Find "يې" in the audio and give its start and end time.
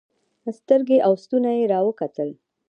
1.59-1.65